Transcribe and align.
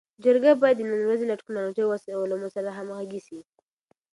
جرګه 0.23 0.51
باید 0.61 0.75
د 0.77 0.81
نن 0.89 1.01
ورځې 1.05 1.25
له 1.27 1.35
ټکنالوژۍ 1.39 1.81
او 1.83 1.93
عصري 1.95 2.13
علومو 2.21 2.49
سره 2.55 2.69
همږغي 2.77 3.21
سي. 3.27 3.39